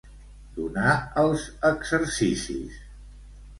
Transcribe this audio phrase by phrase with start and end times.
[0.55, 0.95] Donar
[1.25, 2.83] els exercicis.